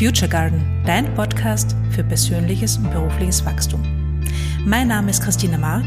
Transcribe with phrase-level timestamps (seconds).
[0.00, 3.82] Future Garden, dein Podcast für persönliches und berufliches Wachstum.
[4.64, 5.84] Mein Name ist Christina Mark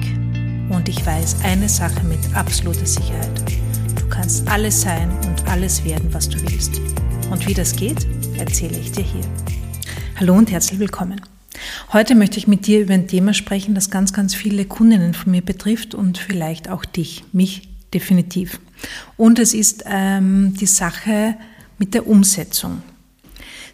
[0.69, 3.41] und ich weiß eine Sache mit absoluter Sicherheit.
[3.99, 6.79] Du kannst alles sein und alles werden, was du willst.
[7.31, 8.05] Und wie das geht,
[8.37, 9.23] erzähle ich dir hier.
[10.19, 11.19] Hallo und herzlich willkommen.
[11.91, 15.31] Heute möchte ich mit dir über ein Thema sprechen, das ganz, ganz viele Kundinnen von
[15.31, 18.59] mir betrifft und vielleicht auch dich, mich definitiv.
[19.17, 21.33] Und es ist ähm, die Sache
[21.79, 22.83] mit der Umsetzung.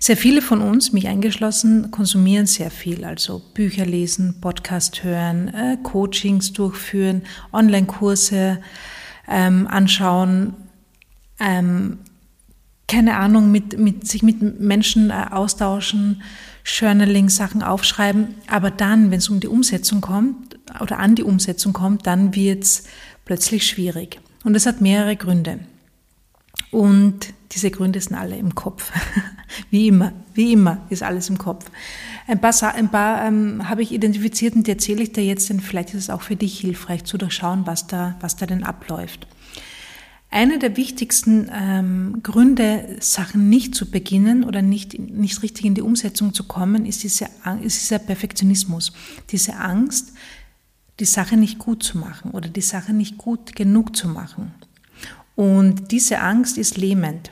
[0.01, 5.77] Sehr viele von uns, mich eingeschlossen, konsumieren sehr viel, also Bücher lesen, Podcast hören, äh,
[5.83, 8.61] Coachings durchführen, Online-Kurse
[9.27, 10.53] ähm, anschauen,
[11.39, 11.99] ähm,
[12.87, 16.23] keine Ahnung, mit, mit, sich mit Menschen äh, austauschen,
[16.63, 18.35] Journaling, Sachen aufschreiben.
[18.47, 22.63] Aber dann, wenn es um die Umsetzung kommt oder an die Umsetzung kommt, dann wird
[22.63, 22.85] es
[23.25, 24.19] plötzlich schwierig.
[24.43, 25.59] Und das hat mehrere Gründe.
[26.71, 28.91] Und diese Gründe sind alle im Kopf.
[29.69, 31.65] wie immer, wie immer ist alles im Kopf.
[32.27, 35.59] Ein paar, ein paar ähm, habe ich identifiziert und die erzähle ich dir jetzt, denn
[35.59, 39.27] vielleicht ist es auch für dich hilfreich zu durchschauen, was da, was da denn abläuft.
[40.31, 45.81] Einer der wichtigsten ähm, Gründe, Sachen nicht zu beginnen oder nicht, nicht richtig in die
[45.81, 47.25] Umsetzung zu kommen, ist, diese,
[47.63, 48.93] ist dieser Perfektionismus,
[49.31, 50.13] diese Angst,
[50.99, 54.53] die Sache nicht gut zu machen oder die Sache nicht gut genug zu machen.
[55.35, 57.31] Und diese Angst ist lähmend.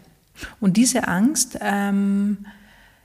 [0.60, 2.46] Und diese Angst ähm,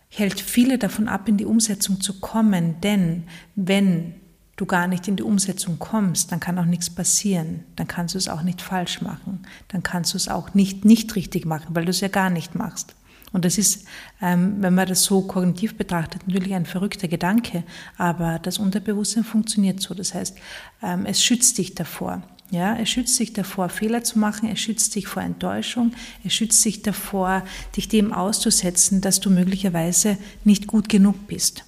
[0.09, 2.81] hält viele davon ab, in die Umsetzung zu kommen.
[2.81, 4.15] Denn wenn
[4.57, 7.65] du gar nicht in die Umsetzung kommst, dann kann auch nichts passieren.
[7.77, 9.41] Dann kannst du es auch nicht falsch machen.
[9.69, 12.55] Dann kannst du es auch nicht nicht richtig machen, weil du es ja gar nicht
[12.55, 12.95] machst.
[13.33, 13.87] Und das ist,
[14.21, 17.65] ähm, wenn man das so kognitiv betrachtet, natürlich ein verrückter Gedanke,
[17.97, 19.95] aber das Unterbewusstsein funktioniert so.
[19.95, 20.37] Das heißt,
[20.83, 22.23] ähm, es schützt dich davor.
[22.53, 26.63] Ja, er schützt dich davor, Fehler zu machen, er schützt dich vor Enttäuschung, er schützt
[26.67, 27.45] dich davor,
[27.75, 31.65] dich dem auszusetzen, dass du möglicherweise nicht gut genug bist.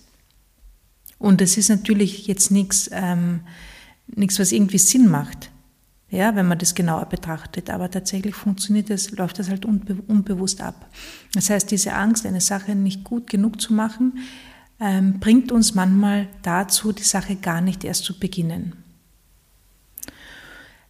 [1.19, 3.41] Und das ist natürlich jetzt nichts, ähm,
[4.09, 5.51] was irgendwie Sinn macht,
[6.11, 7.71] ja, wenn man das genauer betrachtet.
[7.71, 10.91] Aber tatsächlich funktioniert das, läuft das halt unbe unbewusst ab.
[11.33, 14.19] Das heißt, diese Angst, eine Sache nicht gut genug zu machen,
[14.81, 18.84] ähm, bringt uns manchmal dazu, die Sache gar nicht erst zu beginnen.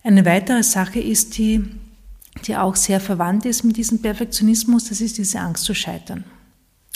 [0.04, 1.64] Eine weitere Sache ist die,
[2.46, 6.24] die auch sehr verwandt ist mit diesem Perfektionismus, das ist diese Angst zu scheitern.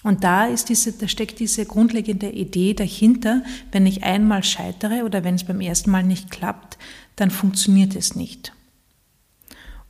[0.03, 3.43] Und da ist diese, da steckt diese grundlegende Idee dahinter,
[3.73, 6.77] wenn ich einmal scheitere oder wenn es beim ersten Mal nicht klappt,
[7.17, 8.53] dann funktioniert es nicht.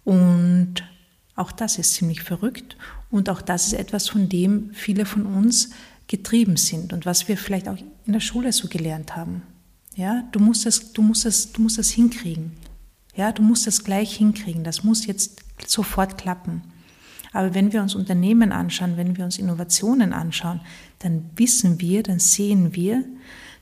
[0.04, 0.84] Und
[1.34, 2.76] auch das ist ziemlich verrückt
[3.10, 5.70] und auch das ist etwas, von dem viele von uns
[6.06, 9.42] getrieben sind und was wir vielleicht auch in der Schule so gelernt haben.
[9.96, 12.52] Ja, du musst das, du musst das, du musst das hinkriegen.
[13.18, 16.62] Ja, du musst das gleich hinkriegen, das muss jetzt sofort klappen.
[17.32, 20.60] Aber wenn wir uns Unternehmen anschauen, wenn wir uns Innovationen anschauen,
[21.00, 23.02] dann wissen wir, dann sehen wir,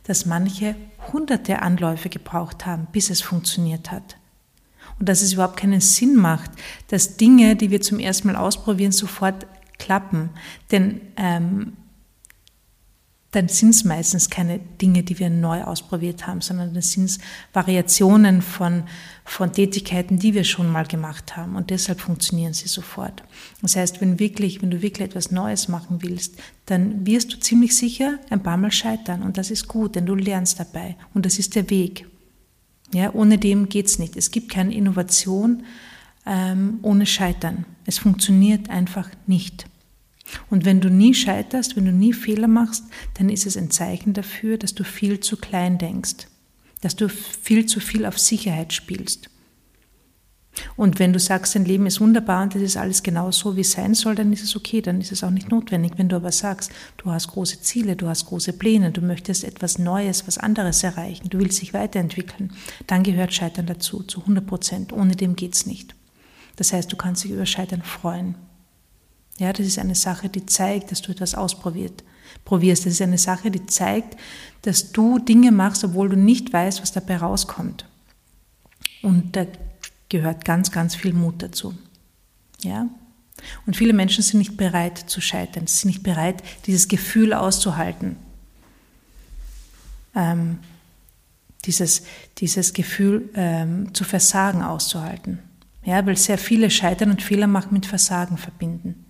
[0.05, 0.77] dass manche
[1.11, 4.19] hunderte Anläufe gebraucht haben, bis es funktioniert hat.
[4.99, 6.51] Und dass es überhaupt keinen Sinn macht,
[6.89, 9.47] dass Dinge, die wir zum ersten Mal ausprobieren, sofort
[9.79, 10.29] klappen.
[10.71, 11.73] Denn ähm,
[13.37, 17.19] dann sind es meistens keine Dinge, die wir neu ausprobiert haben, sondern das sind
[17.53, 18.85] Variationen von,
[19.27, 21.55] von Tätigkeiten, die wir schon mal gemacht haben.
[21.55, 23.23] Und deshalb funktionieren sie sofort.
[23.61, 27.77] Das heißt, wenn, wirklich, wenn du wirklich etwas Neues machen willst, dann wirst du ziemlich
[27.77, 29.23] sicher ein paar Mal scheitern.
[29.23, 30.97] Und das ist gut, denn du lernst dabei.
[31.13, 32.07] Und das ist der Weg.
[32.95, 34.17] Ja, ohne dem geht's nicht.
[34.17, 35.63] Es gibt keine Innovation
[36.25, 37.67] ähm, ohne Scheitern.
[37.85, 39.67] Es funktioniert einfach nicht.
[40.51, 44.13] Und wenn du nie scheiterst, wenn du nie Fehler machst, dann ist es ein Zeichen
[44.13, 46.27] dafür, dass du viel zu klein denkst,
[46.81, 49.31] dass du viel zu viel auf Sicherheit spielst.
[50.77, 53.61] Und wenn du sagst, dein Leben ist wunderbar und das ist alles genau so, wie
[53.61, 55.93] es sein soll, dann ist es okay, dann ist es auch nicht notwendig.
[55.97, 59.79] Wenn du aber sagst, du hast große Ziele, du hast große Pläne, du möchtest etwas
[59.79, 62.53] Neues, was anderes erreichen, du willst dich weiterentwickeln,
[62.87, 64.93] dann gehört Scheitern dazu, zu 100 Prozent.
[64.93, 65.95] Ohne dem geht's nicht.
[66.57, 68.35] Das heißt, du kannst dich über Scheitern freuen.
[69.39, 72.05] Ja, das ist eine Sache, die zeigt, dass du etwas ausprobiert,
[72.45, 72.87] probierst.
[72.87, 74.19] Das ist eine Sache, die zeigt,
[74.63, 77.87] dass du Dinge machst, obwohl du nicht weißt, was dabei rauskommt.
[79.03, 79.47] Und da
[80.09, 81.75] gehört ganz, ganz viel Mut dazu.
[82.63, 82.89] Ja?
[83.67, 88.17] Und viele Menschen sind nicht bereit zu scheitern, sie sind nicht bereit, dieses Gefühl auszuhalten.
[90.15, 90.61] Ähm,
[91.67, 92.05] dieses,
[92.39, 95.41] dieses Gefühl ähm, zu versagen auszuhalten.
[95.85, 99.06] Ja, weil sehr viele Scheitern und Fehler machen mit Versagen verbinden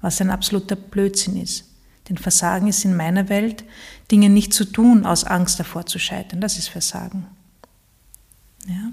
[0.00, 1.64] was ein absoluter Blödsinn ist.
[2.08, 3.64] Denn Versagen ist in meiner Welt,
[4.10, 6.40] Dinge nicht zu tun aus Angst davor zu scheitern.
[6.40, 7.26] Das ist Versagen.
[8.66, 8.90] Ja?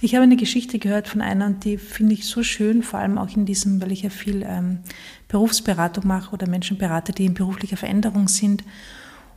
[0.00, 3.34] Ich habe eine Geschichte gehört von einer die finde ich so schön, vor allem auch
[3.36, 4.80] in diesem, weil ich ja viel ähm,
[5.28, 8.64] Berufsberatung mache oder Menschen berate, die in beruflicher Veränderung sind.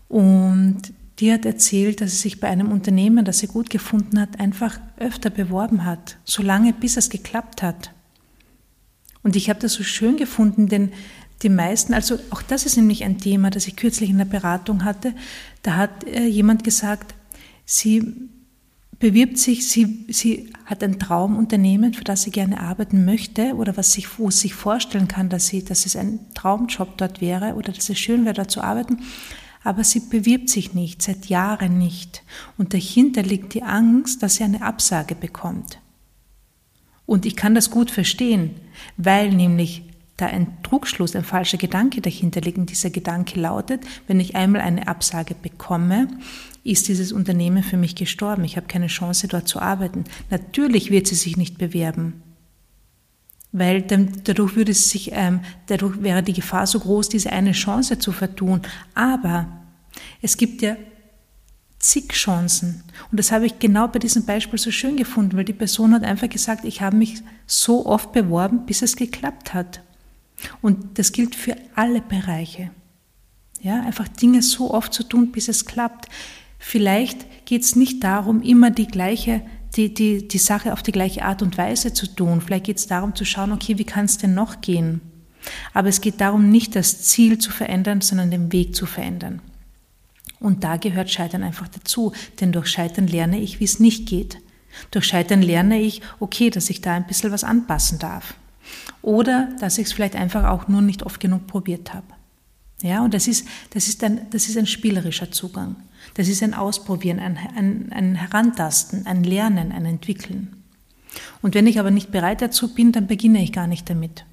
[0.08, 0.82] Und
[1.20, 4.80] die hat erzählt, dass sie sich bei einem Unternehmen, das sie gut gefunden hat, einfach
[4.98, 7.92] öfter beworben hat, so lange bis es geklappt hat.
[9.24, 10.92] Und ich habe das so schön gefunden, denn
[11.44, 14.84] die meisten, also auch das ist nämlich ein Thema, das ich kürzlich in der Beratung
[14.84, 15.14] hatte,
[15.64, 17.16] da hat äh, jemand gesagt,
[17.66, 18.30] sie
[19.00, 23.94] bewirbt sich, sie, sie hat ein Traumunternehmen, für das sie gerne arbeiten möchte oder was
[23.94, 27.74] sich, wo sie sich vorstellen kann, dass, sie, dass es ein Traumjob dort wäre oder
[27.74, 29.00] dass es schön wäre, dort zu arbeiten.
[29.64, 32.24] Aber sie bewirbt sich nicht, seit Jahren nicht.
[32.58, 35.80] Und dahinter liegt die Angst, dass sie eine Absage bekommt.
[37.06, 38.52] Und ich kann das gut verstehen,
[38.98, 39.84] weil nämlich
[40.22, 42.58] da ein Trugschluss, ein falscher Gedanke dahinter liegt.
[42.58, 46.08] Und dieser Gedanke lautet, wenn ich einmal eine Absage bekomme,
[46.64, 48.44] ist dieses Unternehmen für mich gestorben.
[48.44, 50.04] Ich habe keine Chance, dort zu arbeiten.
[50.30, 52.22] Natürlich wird sie sich nicht bewerben,
[53.52, 57.54] weil dann, dadurch würde es sich, ähm, dadurch wäre die Gefahr so groß, diese eine
[57.54, 58.62] Chance zu vertun.
[58.94, 59.48] Aber
[60.22, 60.76] es gibt ja
[61.82, 62.84] zig Chancen.
[63.12, 66.04] Und das habe ich genau bei diesem Beispiel so schön gefunden, weil die Person hat
[66.04, 69.82] einfach gesagt, ich habe mich so oft beworben, bis es geklappt hat.
[70.62, 72.72] Und das gilt für alle Bereiche.
[73.62, 76.08] Ja, einfach Dinge so oft zu tun, bis es klappt.
[76.58, 79.42] Vielleicht geht es nicht darum, immer die gleiche,
[79.76, 82.42] die, die, die Sache auf die gleiche Art und Weise zu tun.
[82.42, 85.02] Vielleicht geht es darum zu schauen, okay, wie kann es denn noch gehen?
[85.74, 89.42] Aber es geht darum, nicht das Ziel zu verändern, sondern den Weg zu verändern.
[90.42, 92.12] Und da gehört Scheitern einfach dazu,
[92.42, 94.40] denn durch Scheitern lerne ich, wie es nicht geht.
[94.90, 98.34] Durch Scheitern lerne ich, okay, dass ich da ein bisschen was anpassen darf.
[99.02, 102.08] Oder dass ich es vielleicht einfach auch nur nicht oft genug probiert habe.
[102.82, 105.76] Ja, und das ist, das ist, ein, das ist ein spielerischer Zugang.
[106.16, 110.64] Das ist ein Ausprobieren, ein, ein, ein Herantasten, ein Lernen, ein Entwickeln.
[111.44, 114.26] Und wenn ich aber nicht bereit dazu bin, dann beginne ich gar nicht damit.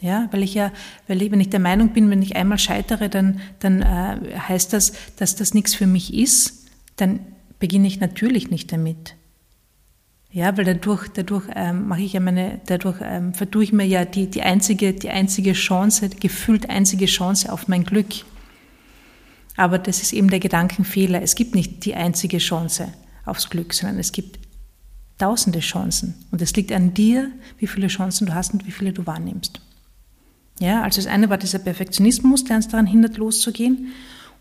[0.00, 0.72] Ja, weil ich ja,
[1.08, 4.72] weil ich, wenn ich der Meinung bin, wenn ich einmal scheitere, dann, dann äh, heißt
[4.72, 6.66] das, dass das nichts für mich ist,
[6.96, 7.20] dann
[7.58, 9.14] beginne ich natürlich nicht damit.
[10.32, 14.04] Ja, weil dadurch, dadurch ähm, mache ich ja meine, dadurch ähm, verdue ich mir ja
[14.04, 18.06] die, die einzige, die einzige Chance, gefühlt einzige Chance auf mein Glück.
[19.56, 21.20] Aber das ist eben der Gedankenfehler.
[21.20, 22.92] Es gibt nicht die einzige Chance
[23.26, 24.38] aufs Glück, sondern es gibt
[25.18, 26.14] tausende Chancen.
[26.30, 29.60] Und es liegt an dir, wie viele Chancen du hast und wie viele du wahrnimmst.
[30.60, 33.92] Ja, also das eine war dieser Perfektionismus, der uns daran hindert, loszugehen.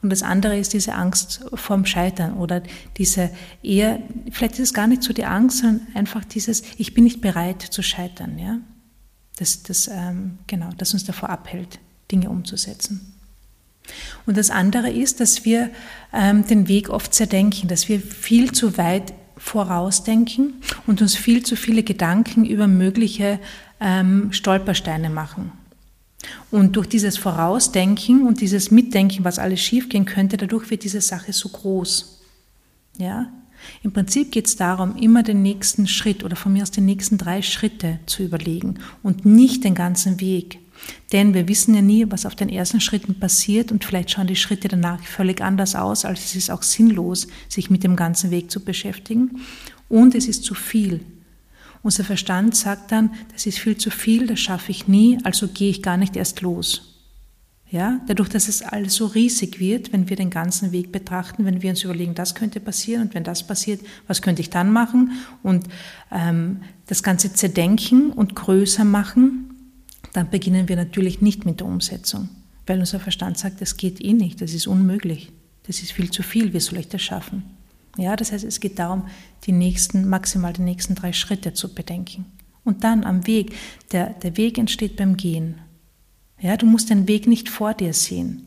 [0.02, 2.62] Und das andere ist diese Angst vorm Scheitern oder
[2.98, 3.32] diese
[3.64, 4.00] eher,
[4.32, 7.62] vielleicht ist es gar nicht so die Angst, sondern einfach dieses, ich bin nicht bereit
[7.62, 8.60] zu scheitern, ja.
[9.38, 11.80] Das, das, ähm, genau, das uns davor abhält,
[12.12, 13.14] Dinge umzusetzen.
[14.26, 15.70] Und das andere ist, dass wir
[16.14, 20.56] ähm, den Weg oft zerdenken, dass wir viel zu weit vorausdenken
[20.86, 23.40] und uns viel zu viele Gedanken über mögliche
[23.80, 25.54] ähm, Stolpersteine machen.
[26.52, 31.34] Und durch dieses Vorausdenken und dieses Mitdenken, was alles schiefgehen könnte, dadurch wird diese Sache
[31.34, 32.22] so groß.
[32.98, 33.32] Ja?
[33.84, 37.18] Im Prinzip geht es darum, immer den nächsten Schritt oder von mir aus die nächsten
[37.18, 40.60] drei Schritte zu überlegen und nicht den ganzen Weg.
[41.12, 44.38] Denn wir wissen ja nie, was auf den ersten Schritten passiert und vielleicht schauen die
[44.38, 48.50] Schritte danach völlig anders aus, als es ist auch sinnlos, sich mit dem ganzen Weg
[48.50, 49.42] zu beschäftigen.
[49.90, 51.02] Und es ist zu viel.
[51.82, 55.70] Unser Verstand sagt dann, das ist viel zu viel, das schaffe ich nie, also gehe
[55.70, 56.90] ich gar nicht erst los.
[57.72, 61.62] Ja, dadurch, dass es alles so riesig wird, wenn wir den ganzen Weg betrachten, wenn
[61.62, 65.12] wir uns überlegen, das könnte passieren und wenn das passiert, was könnte ich dann machen
[65.44, 65.68] und
[66.12, 69.54] ähm, das Ganze zerdenken und größer machen,
[70.14, 72.30] dann beginnen wir natürlich nicht mit der Umsetzung,
[72.66, 75.32] weil unser Verstand sagt, das geht eh nicht, das ist unmöglich,
[75.68, 77.44] das ist viel zu viel, wie soll ich das schaffen?
[78.00, 79.08] Ja, das heißt, es geht darum,
[79.46, 82.26] die nächsten, maximal die nächsten drei Schritte zu bedenken.
[82.64, 83.54] Und dann am Weg,
[83.92, 85.56] der, der Weg entsteht beim Gehen.
[86.40, 88.46] Ja, du musst den Weg nicht vor dir sehen.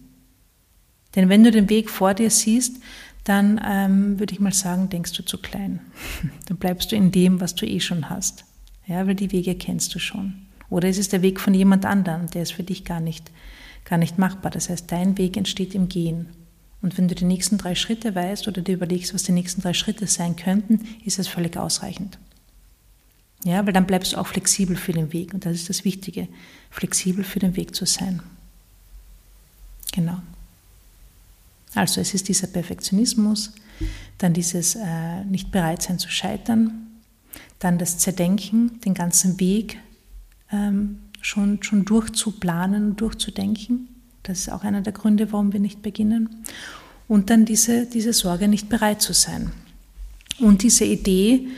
[1.14, 2.80] Denn wenn du den Weg vor dir siehst,
[3.24, 5.80] dann ähm, würde ich mal sagen, denkst du zu klein.
[6.46, 8.44] dann bleibst du in dem, was du eh schon hast.
[8.86, 10.46] Ja, weil die Wege kennst du schon.
[10.70, 13.30] Oder es ist der Weg von jemand anderem, der ist für dich gar nicht,
[13.84, 14.50] gar nicht machbar.
[14.50, 16.30] Das heißt, dein Weg entsteht im Gehen.
[16.82, 19.72] Und wenn du die nächsten drei Schritte weißt oder dir überlegst, was die nächsten drei
[19.72, 22.18] Schritte sein könnten, ist das völlig ausreichend.
[23.44, 25.32] Ja, weil dann bleibst du auch flexibel für den Weg.
[25.32, 26.28] Und das ist das Wichtige,
[26.70, 28.22] flexibel für den Weg zu sein.
[29.92, 30.20] Genau.
[31.74, 33.52] Also es ist dieser Perfektionismus,
[34.18, 36.86] dann dieses äh, nicht bereit sein zu scheitern,
[37.58, 39.78] dann das Zerdenken, den ganzen Weg
[40.50, 43.88] ähm, schon, schon durchzuplanen, durchzudenken.
[44.22, 46.44] Das ist auch einer der Gründe, warum wir nicht beginnen.
[47.08, 49.52] Und dann diese, diese Sorge, nicht bereit zu sein.
[50.38, 51.48] Und diese Idee,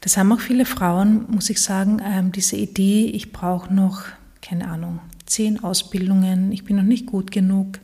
[0.00, 4.04] Das haben auch viele Frauen, muss ich sagen, ähm, diese Idee, ich brauche noch,
[4.40, 7.78] keine Ahnung, zehn Ausbildungen, ich bin noch nicht gut genug.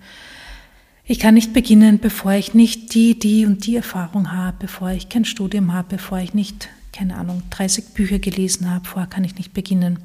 [1.05, 5.09] Ich kann nicht beginnen, bevor ich nicht die, die und die Erfahrung habe, bevor ich
[5.09, 9.37] kein Studium habe, bevor ich nicht, keine Ahnung, 30 Bücher gelesen habe, vorher kann ich
[9.37, 9.99] nicht beginnen.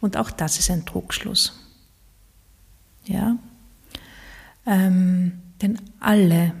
[0.00, 1.63] Und auch das ist ein Trugschluss.
[3.06, 3.36] Ja?
[4.66, 6.52] Ähm, denn alle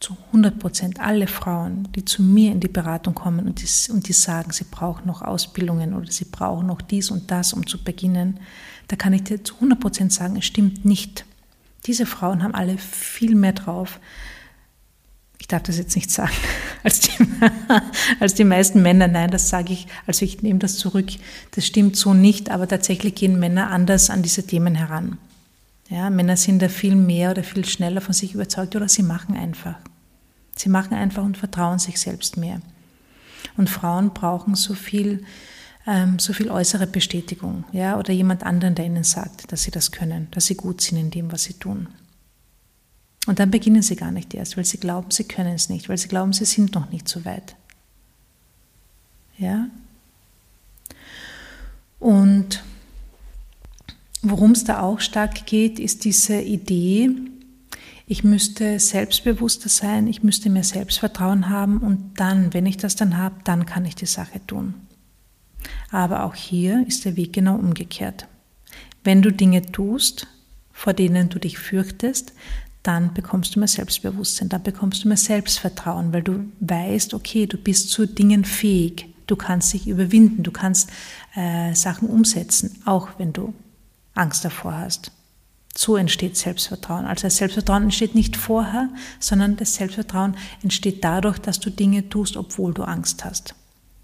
[0.00, 4.08] zu 100 Prozent alle Frauen, die zu mir in die Beratung kommen und die, und
[4.08, 7.82] die sagen, sie brauchen noch Ausbildungen oder sie brauchen noch dies und das, um zu
[7.84, 8.40] beginnen,
[8.88, 11.26] da kann ich dir zu 100 Prozent sagen, es stimmt nicht.
[11.86, 14.00] Diese Frauen haben alle viel mehr drauf.
[15.40, 16.32] Ich darf das jetzt nicht sagen,
[16.84, 17.12] als die,
[18.20, 19.08] als die meisten Männer.
[19.08, 21.08] Nein, das sage ich, also ich nehme das zurück.
[21.52, 25.18] Das stimmt so nicht, aber tatsächlich gehen Männer anders an diese Themen heran.
[25.88, 29.36] Ja, Männer sind da viel mehr oder viel schneller von sich überzeugt oder sie machen
[29.36, 29.74] einfach.
[30.54, 32.60] Sie machen einfach und vertrauen sich selbst mehr.
[33.56, 35.24] Und Frauen brauchen so viel,
[35.86, 39.90] ähm, so viel äußere Bestätigung, ja, oder jemand anderen, der ihnen sagt, dass sie das
[39.90, 41.88] können, dass sie gut sind in dem, was sie tun.
[43.26, 45.98] Und dann beginnen sie gar nicht erst, weil sie glauben, sie können es nicht, weil
[45.98, 47.54] sie glauben, sie sind noch nicht so weit.
[49.36, 49.68] Ja?
[51.98, 52.62] Und
[54.22, 57.10] Worum es da auch stark geht, ist diese Idee,
[58.06, 63.16] ich müsste selbstbewusster sein, ich müsste mehr Selbstvertrauen haben und dann, wenn ich das dann
[63.16, 64.74] habe, dann kann ich die Sache tun.
[65.90, 68.26] Aber auch hier ist der Weg genau umgekehrt.
[69.04, 70.26] Wenn du Dinge tust,
[70.72, 72.34] vor denen du dich fürchtest,
[72.82, 77.58] dann bekommst du mehr Selbstbewusstsein, dann bekommst du mehr Selbstvertrauen, weil du weißt, okay, du
[77.58, 80.90] bist zu Dingen fähig, du kannst dich überwinden, du kannst
[81.34, 83.52] äh, Sachen umsetzen, auch wenn du
[84.14, 85.12] Angst davor hast.
[85.76, 87.06] So entsteht Selbstvertrauen.
[87.06, 88.88] Also das Selbstvertrauen entsteht nicht vorher,
[89.20, 93.54] sondern das Selbstvertrauen entsteht dadurch, dass du Dinge tust, obwohl du Angst hast.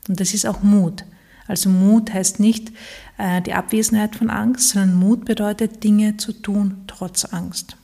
[0.08, 1.04] Und das ist auch Mut.
[1.48, 2.72] Also Mut heißt nicht
[3.18, 7.76] äh, die Abwesenheit von Angst, sondern Mut bedeutet Dinge zu tun trotz Angst.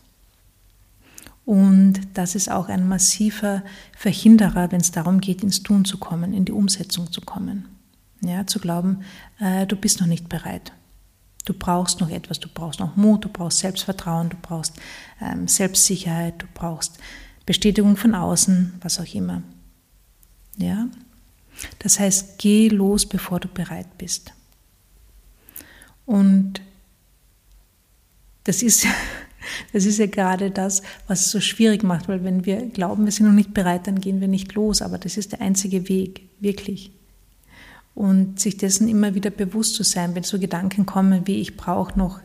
[1.44, 3.62] Und das ist auch ein massiver
[3.96, 7.66] Verhinderer, wenn es darum geht, ins Tun zu kommen, in die Umsetzung zu kommen.
[8.20, 9.02] Ja, zu glauben,
[9.40, 10.72] äh, du bist noch nicht bereit.
[11.44, 14.74] Du brauchst noch etwas, du brauchst noch Mut, du brauchst Selbstvertrauen, du brauchst
[15.20, 16.98] ähm, Selbstsicherheit, du brauchst
[17.46, 19.42] Bestätigung von außen, was auch immer.
[20.56, 20.86] Ja?
[21.80, 24.32] Das heißt, geh los, bevor du bereit bist.
[26.06, 26.60] Und
[28.44, 28.86] das ist,
[29.72, 33.12] das ist ja gerade das, was es so schwierig macht, weil wenn wir glauben, wir
[33.12, 34.82] sind noch nicht bereit, dann gehen wir nicht los.
[34.82, 36.92] Aber das ist der einzige Weg, wirklich.
[37.94, 41.98] Und sich dessen immer wieder bewusst zu sein, wenn so Gedanken kommen wie ich brauche
[41.98, 42.20] noch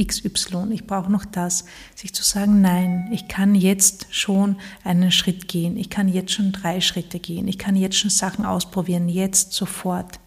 [0.00, 5.48] XY, ich brauche noch das, sich zu sagen, nein, ich kann jetzt schon einen Schritt
[5.48, 9.52] gehen, ich kann jetzt schon drei Schritte gehen, ich kann jetzt schon Sachen ausprobieren, jetzt
[9.52, 10.18] sofort.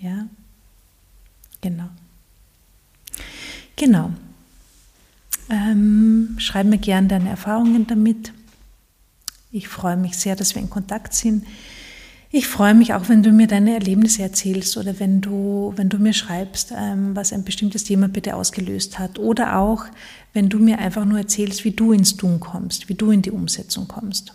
[0.00, 0.26] Ja,
[1.60, 1.90] genau.
[3.76, 4.10] Genau.
[5.50, 8.32] Ähm, schreib mir gerne deine Erfahrungen damit.
[9.50, 11.44] Ich freue mich sehr, dass wir in Kontakt sind.
[12.34, 15.98] Ich freue mich auch, wenn du mir deine Erlebnisse erzählst oder wenn du, wenn du
[15.98, 19.18] mir schreibst, ähm, was ein bestimmtes Thema bitte ausgelöst hat.
[19.18, 19.84] Oder auch,
[20.32, 23.30] wenn du mir einfach nur erzählst, wie du ins Tun kommst, wie du in die
[23.30, 24.32] Umsetzung kommst.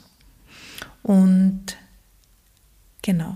[1.01, 1.75] Und
[3.01, 3.35] genau,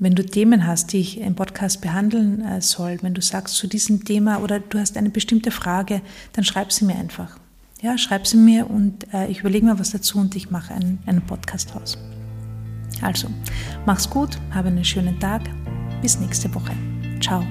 [0.00, 3.68] wenn du Themen hast, die ich im Podcast behandeln äh, soll, wenn du sagst zu
[3.68, 6.00] diesem Thema oder du hast eine bestimmte Frage,
[6.32, 7.38] dann schreib sie mir einfach.
[7.82, 10.98] Ja, schreib sie mir und äh, ich überlege mir was dazu und ich mache einen,
[11.06, 11.98] einen Podcast raus.
[13.02, 13.28] Also,
[13.86, 15.42] mach's gut, habe einen schönen Tag.
[16.02, 16.72] Bis nächste Woche.
[17.20, 17.44] Ciao.